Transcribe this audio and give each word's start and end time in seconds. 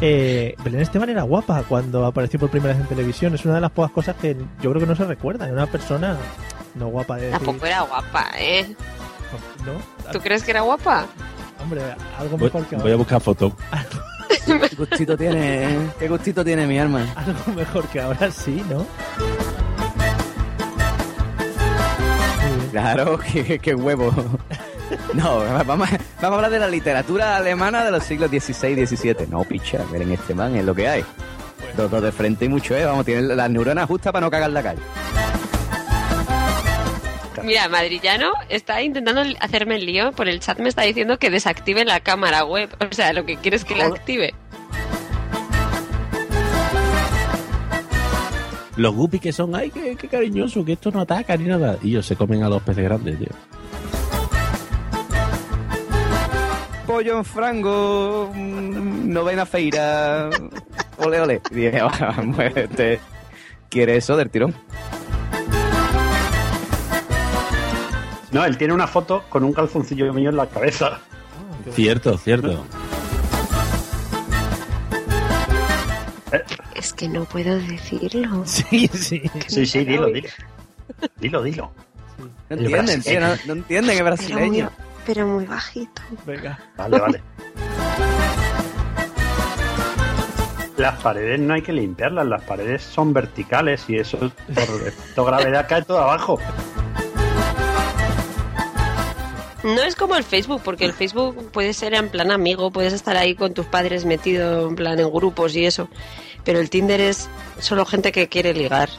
Eh, 0.00 0.54
Belén 0.62 0.80
Esteban 0.82 1.08
era 1.08 1.22
guapa 1.22 1.62
cuando 1.68 2.04
apareció 2.04 2.38
por 2.38 2.50
primera 2.50 2.74
vez 2.74 2.82
en 2.82 2.88
televisión. 2.88 3.34
Es 3.34 3.44
una 3.44 3.54
de 3.56 3.60
las 3.62 3.70
pocas 3.70 3.90
cosas 3.92 4.16
que 4.16 4.36
yo 4.60 4.70
creo 4.70 4.80
que 4.80 4.86
no 4.86 4.94
se 4.96 5.04
recuerda. 5.04 5.44
Era 5.46 5.54
una 5.54 5.66
persona 5.66 6.16
no 6.74 6.88
guapa 6.88 7.16
de 7.16 7.30
decir- 7.30 7.38
Tampoco 7.38 7.66
era 7.66 7.80
guapa, 7.82 8.26
¿eh? 8.38 8.74
¿no? 9.64 10.12
¿Tú 10.12 10.20
crees 10.20 10.42
que 10.44 10.50
era 10.50 10.60
guapa? 10.60 11.06
Hombre, 11.62 11.80
algo 12.18 12.36
Voy, 12.36 12.44
mejor 12.48 12.66
que 12.66 12.76
voy 12.76 12.80
a 12.82 12.84
ahora. 12.84 12.96
buscar 12.96 13.20
fotos. 13.20 13.52
Qué 14.46 14.76
gustito 14.76 15.16
tiene, 15.16 15.64
¿eh? 15.74 15.78
Qué 15.98 16.08
gustito 16.08 16.44
tiene 16.44 16.66
mi 16.66 16.78
alma. 16.78 17.04
Algo 17.16 17.52
mejor 17.54 17.86
que 17.88 18.00
ahora 18.00 18.30
sí, 18.30 18.62
¿no? 18.68 18.86
Claro, 22.70 23.18
qué, 23.32 23.58
qué 23.58 23.74
huevo. 23.74 24.12
No, 25.14 25.38
vamos, 25.38 25.60
a- 25.60 25.64
vamos 25.64 25.88
a 26.22 26.26
hablar 26.26 26.50
de 26.50 26.58
la 26.58 26.68
literatura 26.68 27.36
alemana 27.36 27.84
de 27.84 27.90
los 27.90 28.04
siglos 28.04 28.30
XVI 28.30 28.80
y 28.80 28.86
XVII. 28.86 29.26
No, 29.28 29.42
picha, 29.44 29.80
miren 29.92 30.12
este 30.12 30.34
man, 30.34 30.54
es 30.56 30.64
lo 30.64 30.74
que 30.74 30.88
hay. 30.88 31.04
Dos, 31.76 31.90
dos 31.90 32.02
de 32.02 32.12
frente 32.12 32.44
y 32.44 32.48
mucho, 32.48 32.74
¿eh? 32.76 32.84
Vamos, 32.84 33.04
tienen 33.04 33.36
las 33.36 33.50
neuronas 33.50 33.86
justas 33.88 34.12
para 34.12 34.24
no 34.24 34.30
cagar 34.30 34.50
la 34.50 34.62
calle. 34.62 34.80
Mira, 37.42 37.68
Madrillano 37.68 38.32
está 38.48 38.82
intentando 38.82 39.22
hacerme 39.40 39.76
el 39.76 39.86
lío. 39.86 40.10
Por 40.12 40.28
el 40.28 40.40
chat 40.40 40.58
me 40.58 40.68
está 40.68 40.82
diciendo 40.82 41.18
que 41.18 41.30
desactive 41.30 41.84
la 41.84 42.00
cámara 42.00 42.44
web. 42.44 42.68
O 42.80 42.92
sea, 42.94 43.12
lo 43.12 43.24
que 43.24 43.36
quiere 43.36 43.56
es 43.56 43.64
que 43.64 43.76
la 43.76 43.86
active. 43.86 44.34
Los 48.76 48.94
guppies 48.94 49.22
que 49.22 49.32
son, 49.32 49.54
ay, 49.54 49.70
qué, 49.70 49.96
qué 49.96 50.08
cariñoso, 50.08 50.64
que 50.64 50.72
esto 50.72 50.90
no 50.90 51.00
ataca 51.00 51.36
ni 51.36 51.44
nada. 51.44 51.78
Y 51.82 51.90
ellos 51.90 52.04
se 52.06 52.16
comen 52.16 52.42
a 52.42 52.48
los 52.48 52.62
peces 52.62 52.84
grandes, 52.84 53.18
tío. 53.18 53.28
Pollo 56.86 57.18
en 57.18 57.24
frango, 57.24 58.30
mm, 58.34 59.10
novena 59.12 59.44
feira. 59.44 60.30
Ole, 60.98 61.20
ole. 61.20 61.40
Y 61.50 61.54
dije, 61.54 61.80
"Ah, 61.82 62.22
muérete. 62.24 63.00
¿Quiere 63.68 63.96
eso 63.96 64.16
del 64.16 64.30
tirón? 64.30 64.54
No, 68.30 68.44
él 68.44 68.56
tiene 68.56 68.74
una 68.74 68.86
foto 68.86 69.24
con 69.28 69.44
un 69.44 69.52
calzoncillo 69.52 70.12
mío 70.12 70.30
en 70.30 70.36
la 70.36 70.46
cabeza. 70.46 71.00
Cierto, 71.72 72.16
cierto. 72.18 72.64
Es 76.74 76.92
que 76.92 77.08
no 77.08 77.24
puedo 77.24 77.58
decirlo. 77.58 78.42
Sí, 78.46 78.88
sí. 78.88 79.22
Sí, 79.48 79.66
sí, 79.66 79.84
dilo, 79.84 80.06
dilo. 80.06 80.28
Dilo, 81.16 81.42
dilo. 81.42 81.72
No 82.48 82.56
entienden, 82.56 83.02
tío, 83.02 83.20
no, 83.20 83.52
entienden, 83.54 83.96
muy, 83.96 84.02
brasileño. 84.04 84.70
Pero 85.06 85.26
muy 85.26 85.46
bajito. 85.46 86.02
Venga. 86.26 86.58
Vale, 86.76 86.98
vale. 86.98 87.22
Las 90.76 91.00
paredes 91.00 91.40
no 91.40 91.54
hay 91.54 91.62
que 91.62 91.72
limpiarlas, 91.72 92.26
las 92.26 92.42
paredes 92.42 92.82
son 92.82 93.14
verticales 93.14 93.88
y 93.88 93.96
eso 93.96 94.18
por 94.18 94.28
efecto 94.86 95.24
gravedad 95.24 95.66
cae 95.66 95.82
todo 95.82 96.00
abajo. 96.00 96.38
No 99.64 99.82
es 99.82 99.96
como 99.96 100.16
el 100.16 100.22
Facebook, 100.22 100.60
porque 100.62 100.84
el 100.84 100.92
Facebook 100.92 101.50
puede 101.50 101.72
ser 101.72 101.94
en 101.94 102.08
plan 102.08 102.30
amigo, 102.30 102.70
puedes 102.70 102.92
estar 102.92 103.16
ahí 103.16 103.34
con 103.34 103.54
tus 103.54 103.66
padres 103.66 104.04
metido 104.04 104.68
en 104.68 104.76
plan 104.76 105.00
en 105.00 105.10
grupos 105.10 105.56
y 105.56 105.64
eso. 105.64 105.88
Pero 106.44 106.60
el 106.60 106.70
Tinder 106.70 107.00
es 107.00 107.28
solo 107.58 107.84
gente 107.84 108.12
que 108.12 108.28
quiere 108.28 108.54
ligar. 108.54 108.90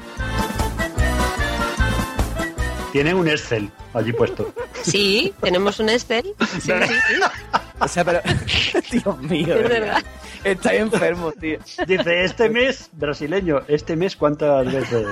Tiene 2.91 3.13
un 3.13 3.27
Excel 3.27 3.71
allí 3.93 4.11
puesto. 4.11 4.51
Sí, 4.91 5.33
tenemos 5.41 5.79
un 5.79 5.89
Excel. 5.89 6.33
Sí, 6.39 6.59
sí, 6.61 6.71
sí. 6.71 7.21
O 7.79 7.87
sea, 7.87 8.03
pero. 8.03 8.21
Dios 8.91 9.17
mío. 9.19 9.53
Es 9.55 9.69
verdad. 9.69 10.03
Estáis 10.43 10.79
enfermos, 10.81 11.35
tío. 11.35 11.59
Dice, 11.85 12.23
este 12.23 12.49
mes, 12.49 12.89
brasileño, 12.93 13.61
este 13.67 13.95
mes 13.95 14.15
cuántas 14.15 14.65
veces. 14.65 15.05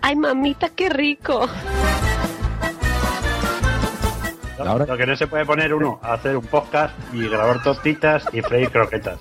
Ay, 0.00 0.16
mamita, 0.16 0.70
qué 0.70 0.88
rico. 0.88 1.46
Ahora- 4.58 4.86
Lo 4.86 4.96
que 4.96 5.06
no 5.06 5.16
se 5.16 5.26
puede 5.26 5.44
poner 5.44 5.74
uno, 5.74 6.00
hacer 6.02 6.36
un 6.36 6.46
podcast 6.46 6.94
y 7.12 7.28
grabar 7.28 7.62
tortitas 7.62 8.24
y 8.32 8.40
freír 8.42 8.70
croquetas. 8.70 9.18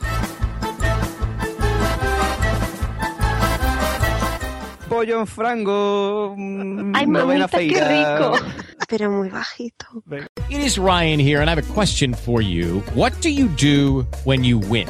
Pollo 4.99 5.21
en 5.21 5.27
frango, 5.27 6.35
mm, 6.35 6.91
Ay, 6.93 7.07
novena 7.07 7.47
mamita, 7.47 7.57
qué 7.57 7.79
rico. 7.85 8.33
Pero 8.89 9.09
muy 9.09 9.29
bajito. 9.29 9.85
It 10.49 10.59
is 10.59 10.77
Ryan 10.77 11.21
here, 11.21 11.39
and 11.39 11.49
I 11.49 11.55
have 11.55 11.57
a 11.57 11.73
question 11.73 12.13
for 12.13 12.41
you. 12.41 12.81
What 12.95 13.13
do 13.21 13.29
you 13.29 13.47
do 13.47 14.05
when 14.25 14.43
you 14.43 14.57
win? 14.57 14.89